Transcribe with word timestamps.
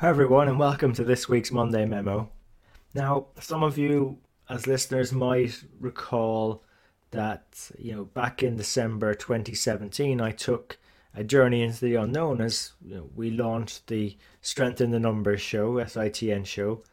Hi, 0.00 0.10
everyone, 0.10 0.46
and 0.46 0.60
welcome 0.60 0.92
to 0.92 1.02
this 1.02 1.28
week's 1.28 1.50
Monday 1.50 1.84
Memo. 1.84 2.30
Now, 2.94 3.26
some 3.40 3.64
of 3.64 3.76
you, 3.76 4.18
as 4.48 4.68
listeners, 4.68 5.12
might 5.12 5.60
recall 5.80 6.62
that, 7.10 7.68
you 7.76 7.96
know, 7.96 8.04
back 8.04 8.44
in 8.44 8.54
December 8.54 9.12
2017, 9.14 10.20
I 10.20 10.30
took 10.30 10.78
a 11.16 11.24
journey 11.24 11.62
into 11.62 11.84
the 11.84 11.96
unknown 11.96 12.40
as 12.40 12.74
you 12.80 12.94
know, 12.94 13.10
we 13.16 13.32
launched 13.32 13.88
the 13.88 14.16
Strength 14.40 14.80
in 14.80 14.92
the 14.92 15.00
Numbers 15.00 15.40
show, 15.40 15.72
SITN 15.80 16.46
show, 16.46 16.84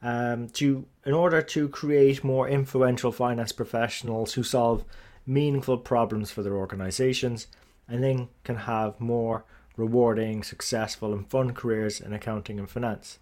um, 0.00 0.48
to 0.50 0.86
in 1.04 1.14
order 1.14 1.42
to 1.42 1.68
create 1.68 2.22
more 2.22 2.48
influential 2.48 3.10
finance 3.10 3.50
professionals 3.50 4.34
who 4.34 4.44
solve 4.44 4.84
meaningful 5.26 5.78
problems 5.78 6.30
for 6.30 6.44
their 6.44 6.54
organizations 6.54 7.48
and 7.88 8.04
then 8.04 8.28
can 8.44 8.54
have 8.54 9.00
more 9.00 9.44
rewarding, 9.76 10.42
successful, 10.42 11.12
and 11.12 11.28
fun 11.28 11.52
careers 11.52 12.00
in 12.00 12.12
accounting 12.12 12.58
and 12.58 12.68
finance. 12.68 13.18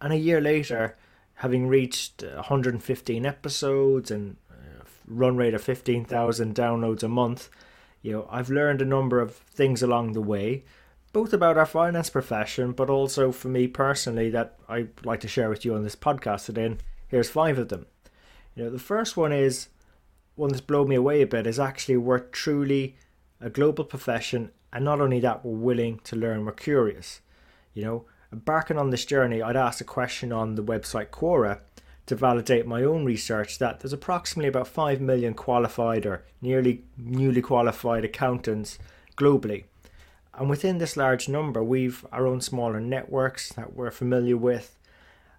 And 0.00 0.12
a 0.12 0.16
year 0.16 0.40
later, 0.40 0.96
having 1.34 1.68
reached 1.68 2.22
115 2.22 3.26
episodes 3.26 4.10
and 4.10 4.36
a 4.50 4.84
run 5.06 5.36
rate 5.36 5.54
of 5.54 5.62
15,000 5.62 6.54
downloads 6.54 7.02
a 7.02 7.08
month, 7.08 7.48
you 8.02 8.12
know, 8.12 8.28
I've 8.30 8.50
learned 8.50 8.80
a 8.80 8.86
number 8.86 9.20
of 9.20 9.34
things 9.34 9.82
along 9.82 10.12
the 10.12 10.22
way, 10.22 10.64
both 11.12 11.32
about 11.32 11.58
our 11.58 11.66
finance 11.66 12.08
profession, 12.08 12.72
but 12.72 12.88
also 12.88 13.32
for 13.32 13.48
me 13.48 13.66
personally 13.66 14.30
that 14.30 14.58
I'd 14.68 15.04
like 15.04 15.20
to 15.20 15.28
share 15.28 15.50
with 15.50 15.64
you 15.64 15.74
on 15.74 15.82
this 15.82 15.96
podcast 15.96 16.46
today. 16.46 16.66
And 16.66 16.82
here's 17.08 17.28
five 17.28 17.58
of 17.58 17.68
them. 17.68 17.86
You 18.54 18.64
know, 18.64 18.70
the 18.70 18.78
first 18.78 19.16
one 19.16 19.32
is 19.32 19.68
one 20.34 20.50
that's 20.50 20.60
blown 20.60 20.88
me 20.88 20.96
away 20.96 21.20
a 21.20 21.26
bit 21.26 21.46
is 21.46 21.58
actually 21.58 21.98
we're 21.98 22.18
truly 22.18 22.96
a 23.40 23.50
global 23.50 23.84
profession 23.84 24.50
and 24.72 24.84
not 24.84 25.00
only 25.00 25.20
that, 25.20 25.44
we're 25.44 25.58
willing 25.58 26.00
to 26.04 26.16
learn, 26.16 26.44
we're 26.44 26.52
curious. 26.52 27.20
You 27.74 27.84
know, 27.84 28.04
embarking 28.32 28.78
on 28.78 28.90
this 28.90 29.04
journey, 29.04 29.42
I'd 29.42 29.56
asked 29.56 29.80
a 29.80 29.84
question 29.84 30.32
on 30.32 30.54
the 30.54 30.62
website 30.62 31.08
Quora 31.08 31.60
to 32.06 32.16
validate 32.16 32.66
my 32.66 32.82
own 32.82 33.04
research 33.04 33.58
that 33.58 33.80
there's 33.80 33.92
approximately 33.92 34.48
about 34.48 34.66
5 34.66 35.00
million 35.00 35.34
qualified 35.34 36.06
or 36.06 36.24
nearly 36.40 36.82
newly 36.96 37.42
qualified 37.42 38.04
accountants 38.04 38.78
globally. 39.16 39.64
And 40.34 40.48
within 40.48 40.78
this 40.78 40.96
large 40.96 41.28
number, 41.28 41.62
we've 41.62 42.06
our 42.12 42.26
own 42.26 42.40
smaller 42.40 42.80
networks 42.80 43.52
that 43.52 43.74
we're 43.74 43.90
familiar 43.90 44.36
with. 44.36 44.76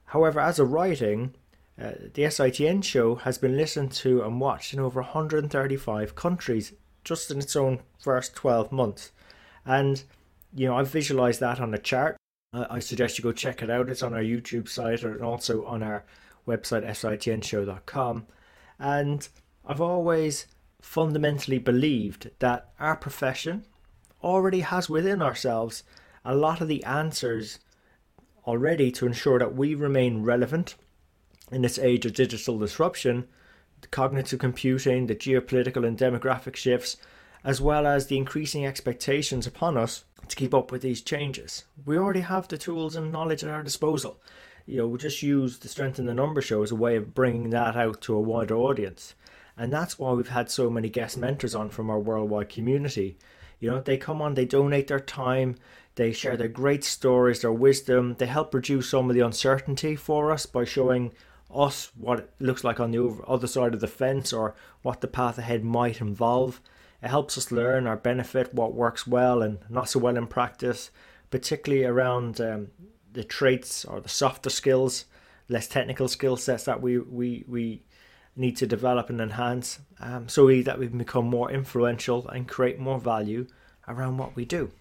However, 0.06 0.40
as 0.40 0.60
a 0.60 0.66
writing, 0.66 1.34
uh, 1.82 1.92
the 2.14 2.24
SITN 2.24 2.84
show 2.84 3.16
has 3.16 3.38
been 3.38 3.58
listened 3.58 3.92
to 3.94 4.22
and 4.22 4.40
watched 4.40 4.74
in 4.74 4.80
over 4.80 5.02
135 5.02 6.16
countries 6.16 6.74
just 7.04 7.32
in 7.32 7.40
its 7.40 7.56
own 7.56 7.82
first 8.00 8.36
12 8.36 8.72
months. 8.72 9.12
And, 9.66 10.04
you 10.54 10.68
know, 10.68 10.76
I've 10.76 10.90
visualized 10.90 11.40
that 11.40 11.60
on 11.60 11.74
a 11.74 11.78
chart. 11.78 12.18
I 12.54 12.80
suggest 12.80 13.18
you 13.18 13.24
go 13.24 13.32
check 13.32 13.62
it 13.62 13.70
out. 13.70 13.90
It's 13.90 14.04
on 14.04 14.14
our 14.14 14.22
YouTube 14.22 14.68
site 14.68 15.04
and 15.04 15.22
also 15.22 15.64
on 15.66 15.82
our 15.82 16.04
website, 16.48 16.86
sitnshow.com. 16.86 18.26
And 18.80 19.28
I've 19.66 19.82
always 19.82 20.48
fundamentally 20.82 21.60
believed 21.60 22.32
that 22.40 22.72
our 22.80 22.96
profession 22.96 23.66
already 24.24 24.62
has 24.62 24.90
within 24.90 25.22
ourselves 25.22 25.84
a 26.26 26.36
lot 26.36 26.62
of 26.62 26.68
the 26.68 26.84
answers 26.84 27.60
already 28.46 28.92
to 28.92 29.06
ensure 29.06 29.40
that 29.40 29.56
we 29.56 29.76
remain 29.76 30.24
relevant 30.24 30.76
in 31.52 31.62
this 31.62 31.80
age 31.80 32.06
of 32.06 32.14
digital 32.14 32.58
disruption, 32.58 33.28
the 33.82 33.88
cognitive 33.88 34.40
computing, 34.40 35.08
the 35.08 35.16
geopolitical 35.16 35.86
and 35.86 35.98
demographic 35.98 36.56
shifts, 36.56 36.98
as 37.44 37.60
well 37.60 37.88
as 37.88 38.08
the 38.08 38.18
increasing 38.18 38.66
expectations 38.66 39.48
upon 39.48 39.78
us 39.78 40.06
to 40.28 40.36
keep 40.36 40.54
up 40.54 40.72
with 40.72 40.82
these 40.82 41.02
changes. 41.02 41.66
We 41.86 41.98
already 41.98 42.22
have 42.22 42.48
the 42.48 42.58
tools 42.58 42.96
and 42.96 43.12
knowledge 43.12 43.44
at 43.44 43.50
our 43.50 43.64
disposal. 43.64 44.22
You 44.66 44.78
know, 44.78 44.88
we 44.88 45.00
just 45.00 45.24
use 45.24 45.60
the 45.60 45.68
strength 45.68 46.00
in 46.00 46.06
the 46.06 46.14
number 46.14 46.42
show 46.42 46.62
as 46.62 46.72
a 46.72 46.76
way 46.76 46.96
of 46.96 47.14
bringing 47.14 47.50
that 47.50 47.76
out 47.76 48.02
to 48.02 48.16
a 48.16 48.22
wider 48.22 48.56
audience. 48.56 49.16
And 49.58 49.74
that's 49.74 50.00
why 50.00 50.14
we've 50.14 50.30
had 50.30 50.50
so 50.50 50.70
many 50.70 50.90
guest 50.90 51.18
mentors 51.18 51.56
on 51.56 51.70
from 51.70 51.90
our 51.90 52.00
worldwide 52.00 52.50
community. 52.50 53.18
You 53.60 53.72
know, 53.72 53.82
they 53.82 53.98
come 53.98 54.22
on, 54.22 54.36
they 54.36 54.46
donate 54.46 54.88
their 54.88 55.00
time, 55.00 55.56
they 55.96 56.12
share 56.12 56.38
their 56.38 56.48
great 56.48 56.84
stories, 56.84 57.42
their 57.42 57.52
wisdom, 57.52 58.16
they 58.18 58.28
help 58.28 58.54
reduce 58.54 58.90
some 58.90 59.10
of 59.10 59.16
the 59.16 59.26
uncertainty 59.26 59.96
for 59.96 60.32
us 60.32 60.46
by 60.46 60.64
showing 60.64 61.12
us 61.54 61.92
what 61.98 62.20
it 62.20 62.30
looks 62.40 62.64
like 62.64 62.80
on 62.80 62.92
the 62.92 63.22
other 63.28 63.48
side 63.48 63.74
of 63.74 63.80
the 63.80 63.88
fence 63.88 64.32
or 64.34 64.56
what 64.82 65.02
the 65.02 65.08
path 65.08 65.38
ahead 65.38 65.64
might 65.64 66.02
involve. 66.02 66.62
It 67.02 67.10
helps 67.10 67.38
us 67.38 67.52
learn 67.52 67.88
or 67.88 67.96
benefit 67.96 68.54
what 68.54 68.74
works 68.74 69.08
well 69.08 69.42
and 69.42 69.60
not 69.70 69.90
so 69.90 70.00
well 70.00 70.18
in 70.18 70.28
practice, 70.28 70.92
particularly 71.30 71.86
around 71.86 72.40
um, 72.40 72.70
the 73.12 73.24
traits 73.24 73.86
or 73.86 74.00
the 74.00 74.10
softer 74.10 74.50
skills, 74.50 75.06
less 75.50 75.68
technical 75.68 76.08
skill 76.08 76.38
sets 76.38 76.64
that 76.66 76.82
we, 76.82 77.00
we, 77.00 77.44
we 77.48 77.82
need 78.36 78.56
to 78.58 78.68
develop 78.68 79.10
and 79.10 79.20
enhance 79.20 79.80
um, 80.00 80.30
so 80.30 80.46
we, 80.46 80.62
that 80.62 80.80
we 80.80 80.88
can 80.88 80.98
become 80.98 81.26
more 81.26 81.52
influential 81.52 82.28
and 82.30 82.48
create 82.48 82.80
more 82.80 83.00
value 83.00 83.48
around 83.88 84.18
what 84.18 84.36
we 84.36 84.46
do. 84.46 84.72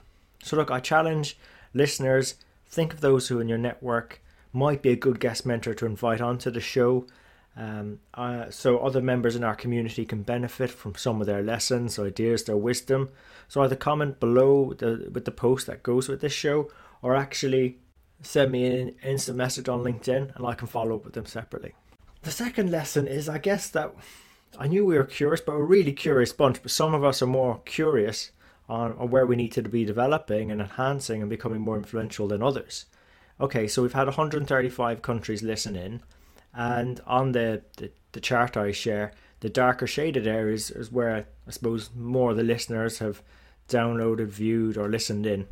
So, 0.42 0.56
look, 0.56 0.70
I 0.70 0.80
challenge 0.80 1.36
listeners 1.74 2.36
think 2.66 2.92
of 2.92 3.00
those 3.00 3.28
who 3.28 3.40
in 3.40 3.48
your 3.48 3.58
network 3.58 4.22
might 4.52 4.82
be 4.82 4.90
a 4.90 4.96
good 4.96 5.20
guest 5.20 5.46
mentor 5.46 5.74
to 5.74 5.86
invite 5.86 6.20
onto 6.20 6.50
the 6.50 6.60
show. 6.60 7.06
Um, 7.56 8.00
uh, 8.14 8.50
so 8.50 8.78
other 8.78 9.02
members 9.02 9.36
in 9.36 9.44
our 9.44 9.54
community 9.54 10.04
can 10.04 10.22
benefit 10.22 10.70
from 10.70 10.94
some 10.94 11.20
of 11.20 11.26
their 11.26 11.42
lessons, 11.42 11.98
ideas, 11.98 12.44
their 12.44 12.56
wisdom. 12.56 13.10
So 13.48 13.62
either 13.62 13.76
comment 13.76 14.20
below 14.20 14.74
the, 14.74 15.10
with 15.12 15.24
the 15.24 15.30
post 15.30 15.66
that 15.66 15.82
goes 15.82 16.08
with 16.08 16.20
this 16.20 16.32
show, 16.32 16.70
or 17.02 17.16
actually 17.16 17.78
send 18.22 18.52
me 18.52 18.66
an 18.66 18.94
instant 19.02 19.36
message 19.36 19.68
on 19.68 19.82
LinkedIn, 19.82 20.36
and 20.36 20.46
I 20.46 20.54
can 20.54 20.68
follow 20.68 20.96
up 20.96 21.04
with 21.04 21.14
them 21.14 21.26
separately. 21.26 21.74
The 22.22 22.30
second 22.30 22.70
lesson 22.70 23.08
is, 23.08 23.28
I 23.28 23.38
guess 23.38 23.68
that 23.70 23.94
I 24.58 24.66
knew 24.66 24.84
we 24.84 24.96
were 24.96 25.04
curious, 25.04 25.40
but 25.40 25.56
we're 25.56 25.64
really 25.64 25.92
curious 25.92 26.32
bunch. 26.32 26.62
But 26.62 26.70
some 26.70 26.94
of 26.94 27.04
us 27.04 27.22
are 27.22 27.26
more 27.26 27.60
curious 27.64 28.30
on, 28.68 28.92
on 28.98 29.10
where 29.10 29.26
we 29.26 29.36
need 29.36 29.52
to 29.52 29.62
be 29.62 29.84
developing 29.84 30.50
and 30.50 30.60
enhancing 30.60 31.20
and 31.20 31.30
becoming 31.30 31.60
more 31.60 31.76
influential 31.76 32.28
than 32.28 32.42
others. 32.42 32.86
Okay, 33.40 33.66
so 33.66 33.82
we've 33.82 33.94
had 33.94 34.06
135 34.06 35.02
countries 35.02 35.42
listen 35.42 35.74
in 35.74 36.02
and 36.54 37.00
on 37.06 37.32
the, 37.32 37.62
the, 37.76 37.90
the 38.12 38.20
chart 38.20 38.56
I 38.56 38.72
share, 38.72 39.12
the 39.40 39.48
darker 39.48 39.86
shaded 39.86 40.26
areas 40.26 40.70
is 40.70 40.90
where 40.90 41.26
I 41.46 41.50
suppose 41.50 41.90
more 41.96 42.32
of 42.32 42.36
the 42.36 42.42
listeners 42.42 42.98
have 42.98 43.22
downloaded, 43.68 44.28
viewed, 44.28 44.76
or 44.76 44.88
listened 44.88 45.26
in. 45.26 45.46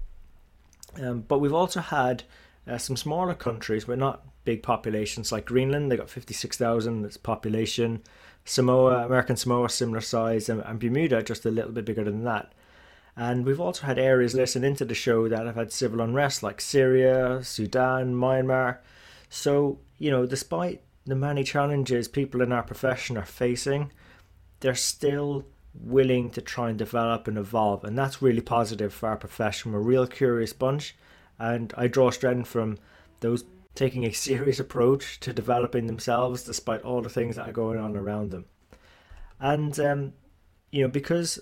Um, 1.00 1.20
but 1.20 1.38
we've 1.38 1.54
also 1.54 1.80
had 1.80 2.24
uh, 2.66 2.78
some 2.78 2.96
smaller 2.96 3.34
countries 3.34 3.86
with 3.86 3.98
not 3.98 4.24
big 4.44 4.62
populations 4.62 5.30
like 5.30 5.46
Greenland, 5.46 5.90
they 5.90 5.96
got 5.96 6.10
56,000 6.10 7.04
its 7.04 7.16
population. 7.16 8.02
Samoa, 8.44 9.04
American 9.04 9.36
Samoa, 9.36 9.68
similar 9.68 10.00
size, 10.00 10.48
and, 10.48 10.62
and 10.62 10.80
Bermuda 10.80 11.22
just 11.22 11.44
a 11.44 11.50
little 11.50 11.70
bit 11.70 11.84
bigger 11.84 12.04
than 12.04 12.24
that. 12.24 12.52
And 13.18 13.44
we've 13.44 13.60
also 13.60 13.84
had 13.84 13.98
areas 13.98 14.32
listen 14.32 14.62
into 14.62 14.84
the 14.84 14.94
show 14.94 15.26
that 15.28 15.44
have 15.44 15.56
had 15.56 15.72
civil 15.72 16.00
unrest 16.00 16.44
like 16.44 16.60
Syria, 16.60 17.40
Sudan, 17.42 18.14
Myanmar. 18.14 18.78
So, 19.28 19.80
you 19.98 20.08
know, 20.08 20.24
despite 20.24 20.82
the 21.04 21.16
many 21.16 21.42
challenges 21.42 22.06
people 22.06 22.40
in 22.42 22.52
our 22.52 22.62
profession 22.62 23.16
are 23.16 23.24
facing, 23.24 23.90
they're 24.60 24.76
still 24.76 25.44
willing 25.74 26.30
to 26.30 26.40
try 26.40 26.70
and 26.70 26.78
develop 26.78 27.26
and 27.26 27.36
evolve. 27.36 27.82
And 27.82 27.98
that's 27.98 28.22
really 28.22 28.40
positive 28.40 28.94
for 28.94 29.08
our 29.08 29.16
profession. 29.16 29.72
We're 29.72 29.80
a 29.80 29.82
real 29.82 30.06
curious 30.06 30.52
bunch. 30.52 30.94
And 31.40 31.74
I 31.76 31.88
draw 31.88 32.10
strength 32.10 32.48
from 32.48 32.78
those 33.18 33.42
taking 33.74 34.04
a 34.04 34.12
serious 34.28 34.60
approach 34.60 35.18
to 35.20 35.32
developing 35.32 35.88
themselves 35.88 36.44
despite 36.44 36.82
all 36.82 37.02
the 37.02 37.08
things 37.08 37.34
that 37.34 37.48
are 37.48 37.52
going 37.52 37.80
on 37.80 37.96
around 37.96 38.30
them. 38.30 38.44
And, 39.40 39.76
um, 39.80 40.12
you 40.70 40.82
know, 40.82 40.88
because 40.88 41.40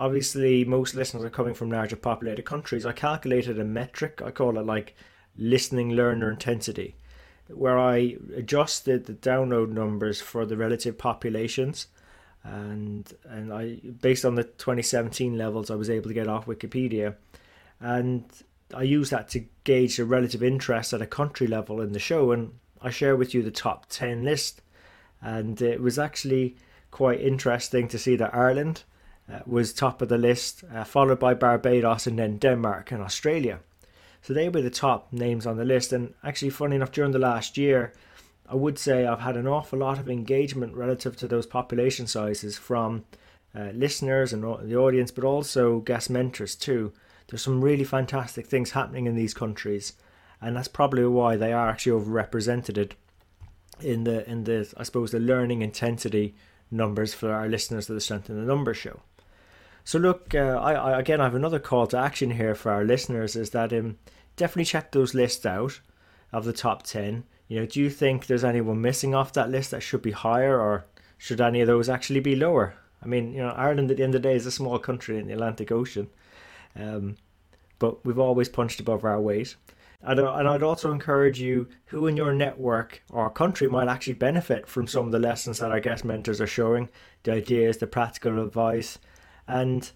obviously 0.00 0.64
most 0.64 0.94
listeners 0.94 1.22
are 1.22 1.30
coming 1.30 1.54
from 1.54 1.70
larger 1.70 1.94
populated 1.94 2.42
countries, 2.42 2.86
I 2.86 2.92
calculated 2.92 3.60
a 3.60 3.64
metric. 3.64 4.22
I 4.24 4.30
call 4.30 4.58
it 4.58 4.66
like 4.66 4.96
listening 5.36 5.90
learner 5.90 6.30
intensity 6.30 6.96
where 7.54 7.78
I 7.78 8.16
adjusted 8.34 9.06
the 9.06 9.12
download 9.12 9.70
numbers 9.70 10.20
for 10.20 10.46
the 10.46 10.56
relative 10.56 10.96
populations, 10.98 11.88
and 12.42 13.12
and 13.24 13.52
I 13.52 13.76
based 14.00 14.24
on 14.24 14.34
the 14.34 14.44
2017 14.44 15.36
levels 15.36 15.70
I 15.70 15.74
was 15.74 15.90
able 15.90 16.08
to 16.08 16.14
get 16.14 16.28
off 16.28 16.46
Wikipedia, 16.46 17.16
and 17.80 18.24
I 18.74 18.82
use 18.82 19.10
that 19.10 19.28
to 19.30 19.44
gauge 19.64 19.96
the 19.96 20.04
relative 20.04 20.42
interest 20.42 20.92
at 20.92 21.02
a 21.02 21.06
country 21.06 21.46
level 21.46 21.80
in 21.80 21.92
the 21.92 21.98
show, 21.98 22.32
and 22.32 22.54
I 22.80 22.90
share 22.90 23.16
with 23.16 23.34
you 23.34 23.42
the 23.42 23.50
top 23.50 23.86
10 23.88 24.24
list, 24.24 24.62
and 25.20 25.60
it 25.60 25.80
was 25.80 25.98
actually 25.98 26.56
quite 26.90 27.20
interesting 27.20 27.88
to 27.88 27.98
see 27.98 28.16
that 28.16 28.34
Ireland 28.34 28.84
uh, 29.30 29.40
was 29.46 29.72
top 29.72 30.02
of 30.02 30.08
the 30.08 30.18
list, 30.18 30.64
uh, 30.74 30.84
followed 30.84 31.18
by 31.18 31.34
Barbados 31.34 32.06
and 32.06 32.18
then 32.18 32.38
Denmark 32.38 32.90
and 32.90 33.02
Australia. 33.02 33.60
So 34.22 34.34
they 34.34 34.48
were 34.48 34.62
the 34.62 34.70
top 34.70 35.12
names 35.12 35.46
on 35.46 35.56
the 35.56 35.64
list. 35.64 35.92
And 35.92 36.14
actually, 36.24 36.50
funny 36.50 36.76
enough, 36.76 36.92
during 36.92 37.12
the 37.12 37.18
last 37.18 37.56
year, 37.56 37.92
I 38.48 38.54
would 38.54 38.78
say 38.78 39.06
I've 39.06 39.20
had 39.20 39.36
an 39.36 39.46
awful 39.46 39.78
lot 39.78 39.98
of 39.98 40.10
engagement 40.10 40.74
relative 40.74 41.16
to 41.18 41.28
those 41.28 41.46
population 41.46 42.06
sizes 42.06 42.58
from 42.58 43.04
uh, 43.54 43.70
listeners 43.72 44.32
and 44.32 44.42
the 44.42 44.76
audience, 44.76 45.10
but 45.10 45.24
also 45.24 45.80
guest 45.80 46.10
mentors 46.10 46.54
too. 46.54 46.92
There's 47.28 47.42
some 47.42 47.62
really 47.62 47.84
fantastic 47.84 48.46
things 48.46 48.72
happening 48.72 49.06
in 49.06 49.14
these 49.14 49.34
countries, 49.34 49.92
and 50.40 50.56
that's 50.56 50.68
probably 50.68 51.06
why 51.06 51.36
they 51.36 51.52
are 51.52 51.68
actually 51.68 52.00
overrepresented 52.00 52.92
in 53.80 54.04
the 54.04 54.28
in 54.28 54.44
the 54.44 54.72
I 54.76 54.82
suppose 54.82 55.12
the 55.12 55.20
learning 55.20 55.62
intensity 55.62 56.34
numbers 56.70 57.14
for 57.14 57.32
our 57.32 57.48
listeners 57.48 57.86
to 57.86 57.94
the 57.94 58.00
Strength 58.00 58.30
in 58.30 58.36
the 58.36 58.46
Numbers 58.46 58.76
show. 58.76 59.00
So 59.84 59.98
look, 59.98 60.34
uh, 60.34 60.58
I, 60.60 60.72
I, 60.74 61.00
again 61.00 61.20
I 61.20 61.24
have 61.24 61.34
another 61.34 61.58
call 61.58 61.86
to 61.88 61.98
action 61.98 62.30
here 62.32 62.54
for 62.54 62.70
our 62.70 62.84
listeners 62.84 63.36
is 63.36 63.50
that 63.50 63.72
um, 63.72 63.98
definitely 64.36 64.64
check 64.64 64.92
those 64.92 65.14
lists 65.14 65.44
out 65.46 65.80
of 66.32 66.44
the 66.44 66.52
top 66.52 66.82
ten. 66.82 67.24
You 67.48 67.60
know, 67.60 67.66
do 67.66 67.80
you 67.80 67.90
think 67.90 68.26
there's 68.26 68.44
anyone 68.44 68.80
missing 68.80 69.14
off 69.14 69.32
that 69.32 69.50
list 69.50 69.72
that 69.72 69.82
should 69.82 70.02
be 70.02 70.12
higher, 70.12 70.60
or 70.60 70.86
should 71.18 71.40
any 71.40 71.60
of 71.60 71.66
those 71.66 71.88
actually 71.88 72.20
be 72.20 72.36
lower? 72.36 72.74
I 73.02 73.06
mean, 73.06 73.32
you 73.32 73.42
know, 73.42 73.48
Ireland 73.48 73.90
at 73.90 73.96
the 73.96 74.04
end 74.04 74.14
of 74.14 74.22
the 74.22 74.28
day 74.28 74.36
is 74.36 74.46
a 74.46 74.52
small 74.52 74.78
country 74.78 75.18
in 75.18 75.26
the 75.26 75.32
Atlantic 75.32 75.72
Ocean, 75.72 76.08
um, 76.76 77.16
but 77.80 78.04
we've 78.04 78.18
always 78.18 78.48
punched 78.48 78.78
above 78.78 79.04
our 79.04 79.20
weight. 79.20 79.56
And, 80.02 80.20
and 80.20 80.48
I'd 80.48 80.62
also 80.62 80.92
encourage 80.92 81.40
you 81.40 81.68
who 81.86 82.06
in 82.06 82.16
your 82.16 82.32
network 82.32 83.02
or 83.10 83.28
country 83.30 83.68
might 83.68 83.88
actually 83.88 84.14
benefit 84.14 84.66
from 84.66 84.86
some 84.86 85.06
of 85.06 85.12
the 85.12 85.18
lessons 85.18 85.58
that 85.58 85.72
our 85.72 85.80
guest 85.80 86.04
mentors 86.04 86.40
are 86.40 86.46
showing, 86.46 86.88
the 87.24 87.32
ideas, 87.32 87.78
the 87.78 87.86
practical 87.86 88.42
advice, 88.42 88.98
and 89.50 89.90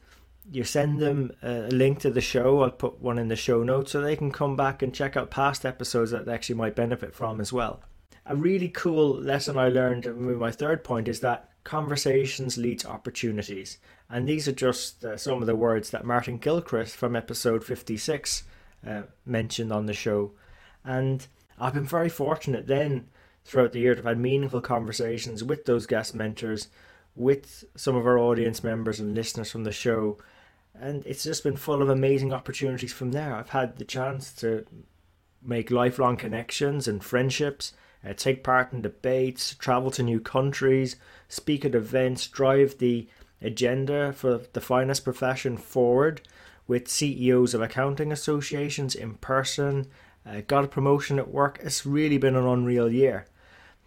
you 0.51 0.65
send 0.65 0.99
them 0.99 1.33
a 1.43 1.69
link 1.69 2.01
to 2.01 2.11
the 2.11 2.21
show. 2.21 2.62
I'll 2.62 2.71
put 2.71 3.01
one 3.01 3.19
in 3.19 3.29
the 3.29 3.37
show 3.37 3.62
notes 3.62 3.93
so 3.93 4.01
they 4.01 4.17
can 4.17 4.31
come 4.31 4.56
back 4.56 4.83
and 4.83 4.95
check 4.95 5.17
out 5.17 5.31
past 5.31 5.65
episodes 5.65 6.11
that 6.11 6.27
they 6.27 6.35
actually 6.35 6.56
might 6.56 6.77
benefit 6.77 7.15
from 7.15 7.41
as 7.41 7.53
well. 7.53 7.83
A 8.27 8.37
really 8.37 8.69
cool 8.69 9.15
lesson 9.15 9.59
I 9.59 9.69
learned 9.69 10.05
with 10.05 10.39
my 10.39 10.51
third 10.51 10.83
point 10.83 11.09
is 11.09 11.21
that 11.21 11.51
conversations 11.62 12.59
lead 12.59 12.81
to 12.81 12.89
opportunities. 12.89 13.79
And 14.11 14.29
these 14.29 14.47
are 14.49 14.53
just 14.53 15.05
uh, 15.05 15.17
some 15.17 15.41
of 15.41 15.47
the 15.47 15.57
words 15.57 15.91
that 15.91 16.05
Martin 16.05 16.39
Gilchrist 16.39 16.95
from 16.97 17.17
episode 17.17 17.65
56 17.65 18.45
uh, 18.87 19.03
mentioned 19.25 19.73
on 19.73 19.87
the 19.87 19.95
show. 19.95 20.33
And 20.85 21.27
I've 21.59 21.75
been 21.75 21.85
very 21.85 22.11
fortunate 22.11 22.67
then 22.67 23.09
throughout 23.45 23.73
the 23.73 23.81
year 23.81 23.95
to 23.95 23.99
have 23.99 24.07
had 24.07 24.19
meaningful 24.19 24.61
conversations 24.61 25.43
with 25.45 25.65
those 25.65 25.87
guest 25.87 26.15
mentors, 26.15 26.69
with 27.16 27.64
some 27.76 27.96
of 27.96 28.06
our 28.06 28.19
audience 28.19 28.64
members 28.64 29.00
and 29.00 29.14
listeners 29.14 29.50
from 29.50 29.64
the 29.64 29.72
show. 29.72 30.19
And 30.75 31.06
it's 31.06 31.25
just 31.25 31.44
been 31.44 31.56
full 31.56 31.82
of 31.82 31.88
amazing 31.88 32.32
opportunities 32.32 32.93
from 32.93 33.12
there. 33.12 33.34
I've 33.34 33.50
had 33.50 33.76
the 33.76 33.84
chance 33.84 34.32
to 34.34 34.66
make 35.43 35.70
lifelong 35.70 36.16
connections 36.16 36.88
and 36.88 37.05
friendships, 37.05 37.72
uh, 38.05 38.12
take 38.14 38.43
part 38.43 38.72
in 38.72 38.82
debates, 38.82 39.55
travel 39.55 39.90
to 39.93 40.02
new 40.02 40.20
countries, 40.20 40.96
speak 41.28 41.64
at 41.64 41.75
events, 41.75 42.26
drive 42.26 42.78
the 42.78 43.08
agenda 43.40 44.12
for 44.12 44.40
the 44.52 44.61
finance 44.61 45.00
profession 45.00 45.56
forward, 45.56 46.22
with 46.66 46.88
CEOs 46.88 47.55
of 47.55 47.61
accounting 47.61 48.11
associations 48.11 48.94
in 48.94 49.14
person, 49.14 49.87
uh, 50.26 50.40
got 50.46 50.64
a 50.64 50.69
promotion 50.69 51.19
at 51.19 51.28
work. 51.28 51.58
It's 51.62 51.84
really 51.84 52.19
been 52.19 52.37
an 52.37 52.46
unreal 52.46 52.90
year. 52.90 53.26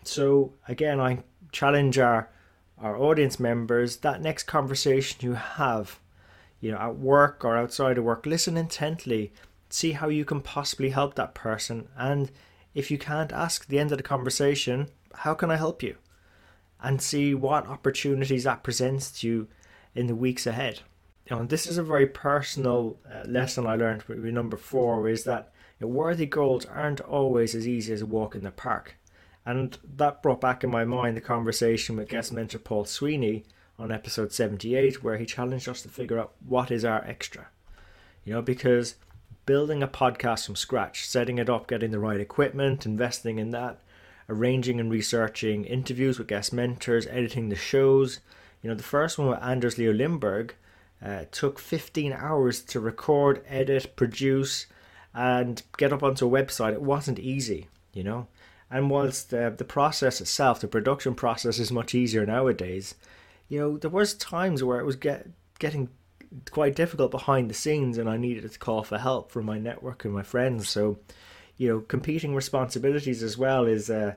So 0.04 0.54
again, 0.68 1.00
I 1.00 1.24
challenge 1.52 1.98
our 1.98 2.30
our 2.80 2.98
audience 2.98 3.40
members 3.40 3.98
that 3.98 4.22
next 4.22 4.44
conversation 4.44 5.20
you 5.22 5.34
have, 5.34 6.00
you 6.60 6.72
know, 6.72 6.78
at 6.78 6.98
work 6.98 7.44
or 7.44 7.58
outside 7.58 7.98
of 7.98 8.04
work, 8.04 8.26
listen 8.26 8.58
intently, 8.58 9.32
see 9.70 9.94
how 9.94 10.10
you 10.10 10.26
can 10.26 10.42
possibly 10.42 10.90
help 10.90 11.16
that 11.16 11.34
person, 11.34 11.88
and 11.98 12.32
if 12.74 12.92
you 12.92 12.98
can't 12.98 13.34
ask 13.34 13.64
at 13.64 13.70
the 13.70 13.80
end 13.80 13.92
of 13.92 13.98
the 13.98 14.04
conversation, 14.04 14.90
how 15.14 15.34
can 15.34 15.50
I 15.50 15.56
help 15.56 15.82
you? 15.82 15.96
And 16.80 17.02
see 17.02 17.34
what 17.34 17.68
opportunities 17.68 18.44
that 18.44 18.62
presents 18.62 19.20
to 19.20 19.28
you 19.28 19.48
in 19.96 20.06
the 20.06 20.16
weeks 20.16 20.46
ahead 20.46 20.82
you 21.30 21.36
know, 21.36 21.46
this 21.46 21.68
is 21.68 21.78
a 21.78 21.84
very 21.84 22.08
personal 22.08 22.98
uh, 23.06 23.28
lesson 23.28 23.68
I 23.68 23.76
learned 23.76 24.04
with 24.04 24.20
number 24.20 24.58
four 24.58 25.10
is 25.10 25.24
that 25.26 25.52
you 25.80 25.88
know, 25.88 25.94
worthy 25.94 26.26
goals 26.26 26.66
aren't 26.66 27.02
always 27.02 27.54
as 27.54 27.68
easy 27.68 27.94
as 27.94 28.02
a 28.02 28.06
walk 28.06 28.36
in 28.36 28.44
the 28.44 28.52
park. 28.52 28.96
And 29.48 29.78
that 29.96 30.22
brought 30.22 30.42
back 30.42 30.66
in 30.66 30.70
my 30.70 30.84
mind 30.84 31.16
the 31.16 31.22
conversation 31.22 31.96
with 31.96 32.10
guest 32.10 32.34
mentor 32.34 32.60
Paul 32.60 32.84
Sweeney 32.84 33.46
on 33.80 33.94
episode 33.94 34.34
78, 34.34 35.02
where 35.02 35.16
he 35.16 35.26
challenged 35.26 35.70
us 35.70 35.82
to 35.84 35.88
figure 35.88 36.20
out 36.20 36.34
what 36.46 36.70
is 36.70 36.84
our 36.84 37.02
extra. 37.06 37.48
You 38.26 38.34
know, 38.34 38.42
because 38.42 38.96
building 39.46 39.82
a 39.82 39.88
podcast 39.88 40.46
from 40.46 40.58
scratch, 40.58 41.08
setting 41.08 41.38
it 41.38 41.50
up, 41.50 41.70
getting 41.70 41.92
the 41.92 42.00
right 42.00 42.20
equipment, 42.20 42.86
investing 42.86 43.40
in 43.40 43.52
that, 43.52 43.80
arranging 44.28 44.82
and 44.82 44.92
researching 44.92 45.64
interviews 45.64 46.20
with 46.20 46.28
guest 46.28 46.52
mentors, 46.52 47.08
editing 47.08 47.48
the 47.48 47.56
shows. 47.56 48.20
You 48.62 48.70
know, 48.70 48.76
the 48.76 48.84
first 48.84 49.18
one 49.18 49.30
with 49.30 49.42
Anders 49.42 49.78
Liu-Lindberg 49.78 50.52
uh, 51.02 51.24
took 51.32 51.58
15 51.58 52.12
hours 52.12 52.60
to 52.64 52.82
record, 52.82 53.46
edit, 53.48 53.96
produce, 53.96 54.66
and 55.14 55.64
get 55.78 55.94
up 55.94 56.04
onto 56.04 56.28
a 56.28 56.44
website. 56.44 56.74
It 56.74 56.82
wasn't 56.82 57.18
easy, 57.18 57.70
you 57.94 58.04
know. 58.04 58.28
And 58.70 58.90
whilst 58.90 59.30
the, 59.30 59.54
the 59.56 59.64
process 59.64 60.20
itself, 60.20 60.60
the 60.60 60.68
production 60.68 61.16
process, 61.16 61.60
is 61.60 61.72
much 61.72 61.96
easier 61.96 62.26
nowadays, 62.26 62.96
you 63.48 63.60
know, 63.60 63.78
there 63.78 63.90
was 63.90 64.14
times 64.14 64.64
where 64.64 64.80
it 64.80 64.86
was 64.86 64.98
get, 64.98 65.28
getting 65.60 65.90
quite 66.52 66.76
difficult 66.76 67.12
behind 67.12 67.50
the 67.50 67.54
scenes, 67.54 67.98
and 67.98 68.10
I 68.10 68.18
needed 68.18 68.52
to 68.52 68.60
call 68.60 68.84
for 68.84 68.98
help 68.98 69.32
from 69.32 69.46
my 69.46 69.58
network 69.58 70.04
and 70.04 70.14
my 70.14 70.24
friends. 70.24 70.68
So, 70.68 71.00
you 71.56 71.70
know, 71.70 71.80
competing 71.80 72.36
responsibilities 72.36 73.24
as 73.24 73.38
well 73.38 73.66
is 73.66 73.90
uh, 73.90 74.16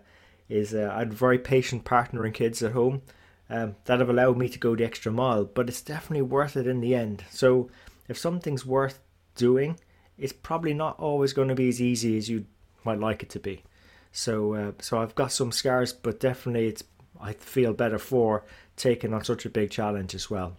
is 0.49 0.75
uh, 0.75 0.91
I 0.93 1.01
had 1.01 1.15
very 1.15 1.39
patient 1.39 1.85
partner 1.85 2.25
and 2.25 2.35
kids 2.35 2.63
at 2.63 2.73
home 2.73 3.03
um, 3.49 3.77
that 3.85 4.01
have 4.01 4.11
allowed 4.11 4.37
me 4.37 4.49
to 4.49 4.59
go 4.59 4.75
the 4.75 4.85
extra 4.85 5.13
mile, 5.13 5.45
but 5.45 5.69
it's 5.69 5.81
definitely 5.81 6.23
worth 6.23 6.57
it 6.57 6.67
in 6.67 6.81
the 6.81 6.95
end. 6.95 7.25
So 7.31 7.71
if 8.09 8.19
something's 8.19 8.67
worth 8.67 8.99
doing, 9.37 9.79
it's 10.19 10.33
probably 10.33 10.75
not 10.75 10.99
always 10.99 11.33
going 11.33 11.49
to 11.49 11.55
be 11.55 11.69
as 11.69 11.81
easy 11.81 12.19
as 12.19 12.29
you 12.29 12.47
might 12.85 12.99
like 12.99 13.23
it 13.23 13.31
to 13.31 13.39
be. 13.39 13.63
So 14.13 14.55
uh, 14.55 14.73
so 14.81 14.99
I've 14.99 15.15
got 15.15 15.33
some 15.33 15.53
scars, 15.53 15.93
but 15.93 16.21
definitely 16.21 16.67
it's 16.67 16.85
I 17.21 17.35
feel 17.35 17.73
better 17.73 17.99
for 17.99 18.45
taking 18.77 19.13
on 19.13 19.25
such 19.25 19.45
a 19.45 19.51
big 19.51 19.71
challenge 19.71 20.15
as 20.15 20.31
well. 20.31 20.57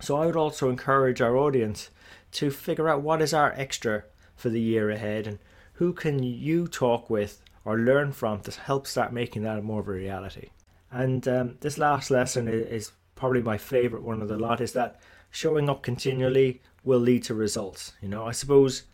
So 0.00 0.16
I 0.16 0.26
would 0.26 0.36
also 0.36 0.70
encourage 0.70 1.20
our 1.20 1.36
audience 1.36 1.90
to 2.32 2.50
figure 2.50 2.88
out 2.88 3.02
what 3.02 3.22
is 3.22 3.34
our 3.34 3.52
extra 3.56 4.04
for 4.36 4.48
the 4.48 4.60
year 4.60 4.90
ahead 4.90 5.26
and 5.26 5.38
who 5.74 5.92
can 5.92 6.22
you 6.22 6.68
talk 6.68 7.08
with 7.08 7.42
or 7.64 7.78
learn 7.78 8.12
from 8.12 8.40
to 8.40 8.60
help 8.60 8.86
start 8.86 9.12
making 9.12 9.42
that 9.42 9.62
more 9.64 9.80
of 9.80 9.88
a 9.88 9.92
reality. 9.92 10.50
And 10.90 11.26
um, 11.28 11.56
this 11.60 11.78
last 11.78 12.10
lesson 12.10 12.48
is, 12.48 12.92
probably 13.14 13.42
my 13.42 13.58
favorite 13.58 14.04
one 14.04 14.22
of 14.22 14.28
the 14.28 14.38
lot 14.38 14.60
is 14.60 14.72
that 14.74 15.00
showing 15.30 15.68
up 15.68 15.82
continually 15.82 16.62
will 16.84 17.00
lead 17.00 17.24
to 17.24 17.34
results. 17.34 17.92
You 18.00 18.08
know, 18.08 18.24
I 18.24 18.30
suppose 18.30 18.84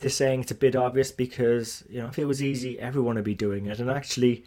this 0.00 0.16
saying 0.16 0.40
it's 0.40 0.50
a 0.50 0.56
bit 0.56 0.76
obvious 0.76 1.10
because, 1.10 1.84
you 1.88 2.00
know, 2.00 2.08
if 2.08 2.18
it 2.18 2.26
was 2.26 2.42
easy, 2.42 2.78
everyone 2.78 3.16
would 3.16 3.24
be 3.24 3.34
doing 3.34 3.66
it. 3.66 3.80
And 3.80 3.90
actually, 3.90 4.44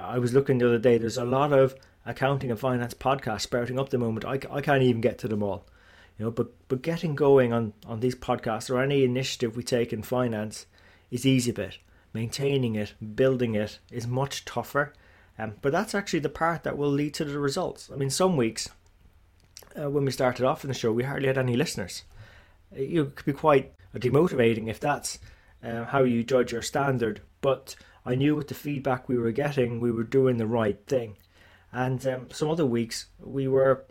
I 0.00 0.18
was 0.18 0.34
looking 0.34 0.58
the 0.58 0.66
other 0.66 0.78
day, 0.78 0.98
there's 0.98 1.16
a 1.16 1.24
lot 1.24 1.52
of 1.52 1.74
accounting 2.04 2.50
and 2.50 2.60
finance 2.60 2.94
podcasts 2.94 3.42
sprouting 3.42 3.78
up 3.78 3.90
the 3.90 3.98
moment. 3.98 4.24
I, 4.24 4.38
I 4.50 4.60
can't 4.60 4.82
even 4.82 5.00
get 5.00 5.18
to 5.18 5.28
them 5.28 5.42
all. 5.42 5.64
You 6.18 6.26
know, 6.26 6.30
but, 6.30 6.48
but 6.68 6.82
getting 6.82 7.14
going 7.14 7.52
on, 7.52 7.72
on 7.86 8.00
these 8.00 8.14
podcasts 8.14 8.68
or 8.68 8.80
any 8.80 9.04
initiative 9.04 9.56
we 9.56 9.62
take 9.62 9.92
in 9.92 10.02
finance 10.02 10.66
is 11.10 11.24
easy 11.24 11.52
bit. 11.52 11.78
Maintaining 12.12 12.74
it, 12.74 12.94
building 13.14 13.54
it 13.54 13.78
is 13.90 14.06
much 14.06 14.44
tougher 14.44 14.92
um, 15.40 15.54
but 15.62 15.72
that's 15.72 15.94
actually 15.94 16.18
the 16.18 16.28
part 16.28 16.64
that 16.64 16.76
will 16.76 16.90
lead 16.90 17.14
to 17.14 17.24
the 17.24 17.38
results. 17.38 17.88
I 17.90 17.96
mean, 17.96 18.10
some 18.10 18.36
weeks 18.36 18.68
uh, 19.80 19.88
when 19.88 20.04
we 20.04 20.10
started 20.10 20.44
off 20.44 20.64
in 20.64 20.68
the 20.68 20.74
show, 20.74 20.92
we 20.92 21.04
hardly 21.04 21.28
had 21.28 21.38
any 21.38 21.56
listeners. 21.56 22.02
It 22.72 23.16
could 23.16 23.26
be 23.26 23.32
quite 23.32 23.72
demotivating 23.94 24.68
if 24.68 24.80
that's 24.80 25.18
uh, 25.62 25.84
how 25.84 26.02
you 26.02 26.22
judge 26.22 26.52
your 26.52 26.62
standard. 26.62 27.20
But 27.40 27.76
I 28.04 28.14
knew 28.14 28.36
with 28.36 28.48
the 28.48 28.54
feedback 28.54 29.08
we 29.08 29.18
were 29.18 29.32
getting, 29.32 29.80
we 29.80 29.90
were 29.90 30.04
doing 30.04 30.36
the 30.36 30.46
right 30.46 30.78
thing. 30.86 31.16
And 31.72 32.04
um, 32.06 32.30
some 32.30 32.50
other 32.50 32.66
weeks, 32.66 33.06
we 33.18 33.46
were 33.48 33.84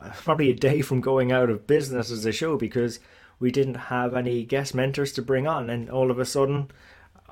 uh, 0.00 0.10
probably 0.14 0.50
a 0.50 0.54
day 0.54 0.82
from 0.82 1.00
going 1.00 1.32
out 1.32 1.50
of 1.50 1.66
business 1.66 2.10
as 2.10 2.26
a 2.26 2.32
show 2.32 2.56
because 2.56 3.00
we 3.38 3.50
didn't 3.50 3.74
have 3.74 4.14
any 4.14 4.44
guest 4.44 4.74
mentors 4.74 5.12
to 5.14 5.22
bring 5.22 5.46
on. 5.46 5.70
And 5.70 5.90
all 5.90 6.10
of 6.10 6.18
a 6.18 6.24
sudden, 6.24 6.70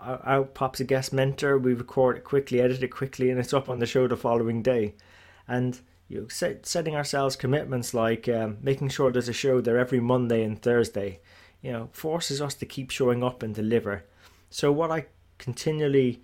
out 0.03 0.55
pops 0.55 0.81
a 0.81 0.85
guest 0.85 1.13
mentor. 1.13 1.59
We 1.59 1.75
record 1.75 2.19
it 2.19 2.25
quickly, 2.25 2.61
edit 2.61 2.83
it 2.83 2.89
quickly, 2.89 3.31
and 3.31 3.39
it's 3.39 3.53
up 3.53 3.69
on 3.69 3.79
the 3.79 3.87
show 3.87 4.09
the 4.09 4.17
following 4.17 4.63
day. 4.63 4.95
And 5.47 5.81
you 6.11 6.23
know, 6.23 6.29
set, 6.29 6.67
setting 6.67 6.97
ourselves 6.97 7.37
commitments 7.37 7.95
like 7.95 8.29
um, 8.29 8.59
making 8.61 8.89
sure 8.89 9.13
there's 9.13 9.29
a 9.29 9.33
show 9.33 9.61
there 9.61 9.79
every 9.79 10.01
Monday 10.01 10.43
and 10.43 10.61
Thursday, 10.61 11.21
you 11.63 11.71
know, 11.71 11.89
forces 11.93 12.43
us 12.43 12.55
to 12.55 12.67
keep 12.67 12.91
showing 12.91 13.23
up 13.23 13.45
and 13.45 13.55
deliver. 13.55 14.05
So 14.51 14.73
what 14.73 14.91
I 14.91 15.07
continually 15.39 16.21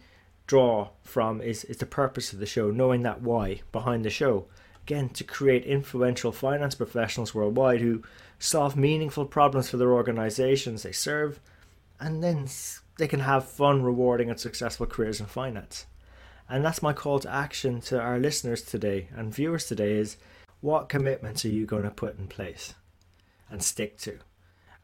draw 0.48 0.90
from 1.02 1.40
is 1.40 1.62
is 1.64 1.76
the 1.76 1.86
purpose 1.86 2.32
of 2.32 2.40
the 2.40 2.46
show, 2.46 2.72
knowing 2.72 3.02
that 3.02 3.22
why 3.22 3.62
behind 3.70 4.04
the 4.04 4.10
show. 4.10 4.46
Again, 4.82 5.08
to 5.10 5.24
create 5.24 5.64
influential 5.64 6.32
finance 6.32 6.74
professionals 6.74 7.34
worldwide 7.34 7.80
who 7.80 8.02
solve 8.40 8.76
meaningful 8.76 9.24
problems 9.24 9.70
for 9.70 9.76
their 9.76 9.92
organizations 9.92 10.82
they 10.82 10.92
serve, 10.92 11.38
and 12.00 12.22
then 12.24 12.48
they 12.98 13.06
can 13.06 13.20
have 13.20 13.48
fun, 13.48 13.82
rewarding, 13.82 14.30
and 14.30 14.38
successful 14.38 14.86
careers 14.86 15.20
in 15.20 15.26
finance. 15.26 15.86
And 16.48 16.64
that's 16.64 16.82
my 16.82 16.92
call 16.92 17.18
to 17.20 17.32
action 17.32 17.80
to 17.82 18.00
our 18.00 18.18
listeners 18.18 18.62
today 18.62 19.08
and 19.14 19.34
viewers 19.34 19.66
today 19.66 19.98
is 19.98 20.16
what 20.60 20.88
commitments 20.88 21.44
are 21.44 21.50
you 21.50 21.66
going 21.66 21.82
to 21.82 21.90
put 21.90 22.18
in 22.18 22.28
place 22.28 22.74
and 23.50 23.62
stick 23.62 23.98
to? 23.98 24.18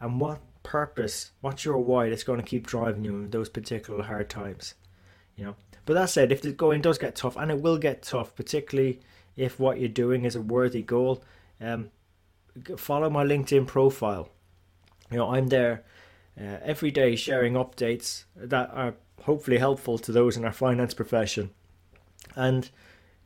And 0.00 0.20
what 0.20 0.40
purpose? 0.62 1.30
What's 1.40 1.64
your 1.64 1.78
why 1.78 2.08
that's 2.08 2.24
going 2.24 2.40
to 2.40 2.46
keep 2.46 2.66
driving 2.66 3.04
you 3.04 3.14
in 3.14 3.30
those 3.30 3.48
particular 3.48 4.02
hard 4.02 4.28
times? 4.28 4.74
You 5.36 5.46
know. 5.46 5.56
But 5.84 5.94
that 5.94 6.10
said, 6.10 6.30
if 6.30 6.42
the 6.42 6.52
going 6.52 6.80
does 6.80 6.98
get 6.98 7.16
tough, 7.16 7.36
and 7.36 7.50
it 7.50 7.60
will 7.60 7.78
get 7.78 8.02
tough, 8.02 8.34
particularly 8.36 9.00
if 9.36 9.58
what 9.58 9.80
you're 9.80 9.88
doing 9.88 10.24
is 10.24 10.36
a 10.36 10.40
worthy 10.40 10.82
goal, 10.82 11.24
um, 11.60 11.90
follow 12.76 13.10
my 13.10 13.24
LinkedIn 13.24 13.66
profile. 13.66 14.28
You 15.10 15.18
know, 15.18 15.30
I'm 15.30 15.48
there 15.48 15.84
uh, 16.40 16.58
every 16.62 16.90
day 16.90 17.16
sharing 17.16 17.54
updates 17.54 18.24
that 18.36 18.70
are 18.72 18.94
hopefully 19.22 19.58
helpful 19.58 19.98
to 19.98 20.12
those 20.12 20.36
in 20.36 20.44
our 20.44 20.52
finance 20.52 20.94
profession. 20.94 21.50
And, 22.36 22.70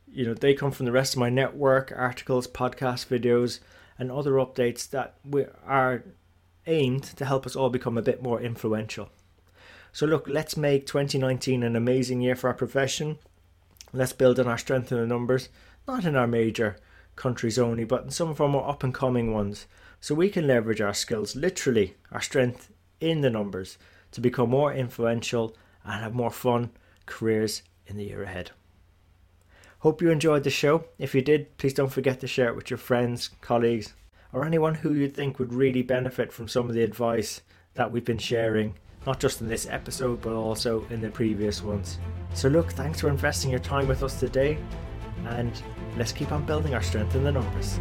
you 0.07 0.25
know, 0.25 0.33
they 0.33 0.53
come 0.53 0.71
from 0.71 0.85
the 0.85 0.91
rest 0.91 1.13
of 1.13 1.19
my 1.19 1.29
network, 1.29 1.93
articles, 1.95 2.47
podcast 2.47 3.07
videos, 3.07 3.59
and 3.97 4.11
other 4.11 4.33
updates 4.33 4.89
that 4.89 5.15
we 5.23 5.45
are 5.65 6.03
aimed 6.65 7.03
to 7.03 7.25
help 7.25 7.45
us 7.45 7.55
all 7.55 7.69
become 7.69 7.97
a 7.97 8.03
bit 8.03 8.21
more 8.21 8.41
influential. 8.41 9.09
So, 9.91 10.05
look, 10.05 10.27
let's 10.27 10.57
make 10.57 10.85
2019 10.85 11.63
an 11.63 11.75
amazing 11.75 12.21
year 12.21 12.35
for 12.35 12.47
our 12.47 12.53
profession. 12.53 13.17
Let's 13.93 14.13
build 14.13 14.39
on 14.39 14.47
our 14.47 14.57
strength 14.57 14.91
in 14.91 14.99
the 14.99 15.07
numbers, 15.07 15.49
not 15.87 16.05
in 16.05 16.15
our 16.15 16.27
major 16.27 16.77
countries 17.15 17.57
only, 17.57 17.83
but 17.83 18.03
in 18.03 18.11
some 18.11 18.29
of 18.29 18.39
our 18.39 18.47
more 18.47 18.69
up 18.69 18.83
and 18.83 18.93
coming 18.93 19.33
ones, 19.33 19.65
so 19.99 20.13
we 20.13 20.29
can 20.29 20.45
leverage 20.45 20.81
our 20.81 20.93
skills, 20.93 21.35
literally 21.35 21.95
our 22.11 22.21
strength 22.21 22.71
in 22.99 23.21
the 23.21 23.29
numbers, 23.29 23.77
to 24.11 24.21
become 24.21 24.49
more 24.49 24.73
influential 24.73 25.55
and 25.87 26.03
have 26.03 26.13
more 26.13 26.29
fun 26.29 26.69
careers 27.05 27.63
in 27.87 27.97
the 27.97 28.03
year 28.03 28.21
ahead. 28.23 28.51
Hope 29.79 30.01
you 30.01 30.09
enjoyed 30.11 30.43
the 30.43 30.49
show. 30.49 30.85
If 30.99 31.15
you 31.15 31.21
did, 31.21 31.57
please 31.57 31.73
don't 31.73 31.91
forget 31.91 32.19
to 32.19 32.27
share 32.27 32.49
it 32.49 32.55
with 32.55 32.69
your 32.69 32.77
friends, 32.77 33.29
colleagues, 33.41 33.93
or 34.33 34.43
anyone 34.43 34.75
who 34.75 34.93
you 34.93 35.07
think 35.07 35.39
would 35.39 35.53
really 35.53 35.81
benefit 35.81 36.33
from 36.33 36.47
some 36.47 36.67
of 36.67 36.75
the 36.75 36.83
advice 36.83 37.41
that 37.75 37.91
we've 37.91 38.03
been 38.03 38.17
sharing, 38.17 38.73
not 39.05 39.19
just 39.19 39.39
in 39.39 39.47
this 39.47 39.67
episode, 39.69 40.21
but 40.21 40.33
also 40.33 40.85
in 40.89 40.99
the 40.99 41.09
previous 41.09 41.63
ones. 41.63 41.99
So, 42.33 42.49
look, 42.49 42.71
thanks 42.71 42.99
for 42.99 43.09
investing 43.09 43.51
your 43.51 43.59
time 43.59 43.87
with 43.87 44.03
us 44.03 44.19
today, 44.19 44.57
and 45.27 45.61
let's 45.95 46.11
keep 46.11 46.31
on 46.31 46.45
building 46.45 46.73
our 46.73 46.81
strength 46.81 47.15
in 47.15 47.23
the 47.23 47.31
numbers. 47.31 47.79